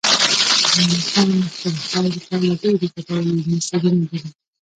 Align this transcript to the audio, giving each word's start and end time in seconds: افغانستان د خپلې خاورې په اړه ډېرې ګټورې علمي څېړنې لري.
افغانستان 0.61 1.27
د 1.43 1.45
خپلې 1.55 1.77
خاورې 1.87 2.19
په 2.27 2.31
اړه 2.35 2.49
ډېرې 2.61 2.87
ګټورې 2.93 3.29
علمي 3.33 3.57
څېړنې 3.67 4.05
لري. 4.11 4.27